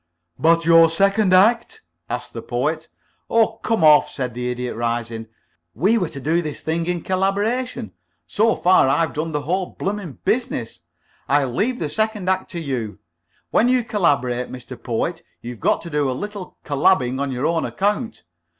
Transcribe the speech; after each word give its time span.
"But 0.39 0.65
your 0.65 0.89
second 0.89 1.31
act?" 1.31 1.83
asked 2.09 2.33
the 2.33 2.41
Poet. 2.41 2.87
"Oh, 3.29 3.59
come 3.61 3.83
off," 3.83 4.09
said 4.09 4.33
the 4.33 4.49
Idiot, 4.49 4.75
rising. 4.75 5.27
"We 5.75 5.99
were 5.99 6.09
to 6.09 6.19
do 6.19 6.41
this 6.41 6.61
thing 6.61 6.87
in 6.87 7.03
collaboration. 7.03 7.91
So 8.25 8.55
far, 8.55 8.87
I've 8.87 9.13
done 9.13 9.31
the 9.31 9.43
whole 9.43 9.67
blooming 9.77 10.13
business. 10.25 10.79
I'll 11.29 11.51
leave 11.53 11.77
the 11.77 11.87
second 11.87 12.29
act 12.29 12.49
to 12.53 12.59
you. 12.59 12.97
When 13.51 13.67
you 13.69 13.83
collaborate, 13.83 14.51
Mr. 14.51 14.75
Poet, 14.81 15.21
you've 15.39 15.59
got 15.59 15.81
to 15.83 15.91
do 15.91 16.09
a 16.09 16.17
little 16.19 16.57
colabbing 16.65 17.19
on 17.19 17.31
your 17.31 17.45
own 17.45 17.63
account. 17.63 18.23